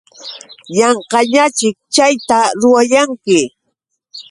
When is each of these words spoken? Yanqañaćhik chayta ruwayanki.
Yanqañaćhik 0.77 1.75
chayta 1.93 2.37
ruwayanki. 2.61 3.39